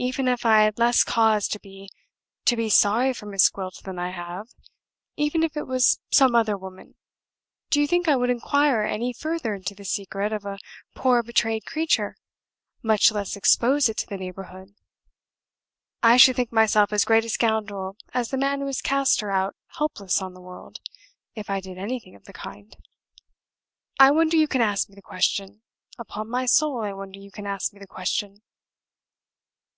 [0.00, 1.90] Even if I had less cause to be
[2.44, 4.46] to be sorry for Miss Gwilt than I have;
[5.16, 6.94] even if it was some other woman,
[7.70, 10.60] do you think I would inquire any further into the secret of a
[10.94, 12.14] poor betrayed creature
[12.80, 14.72] much less expose it to the neighborhood?
[16.00, 19.32] I should think myself as great a scoundrel as the man who has cast her
[19.32, 20.78] out helpless on the world,
[21.34, 22.76] if I did anything of the kind.
[23.98, 25.62] I wonder you can ask me the question
[25.98, 28.42] upon my soul, I wonder you can ask me the question!"